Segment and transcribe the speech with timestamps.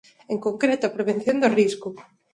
[0.33, 1.89] En concreto, a prevención do risco.